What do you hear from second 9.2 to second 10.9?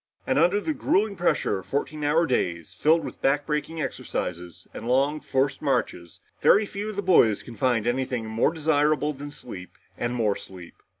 sleep and more sleep.